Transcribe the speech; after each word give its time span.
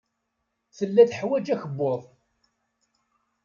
Tella 0.77 1.03
teḥwaj 1.09 1.47
akebbuḍ. 1.55 2.01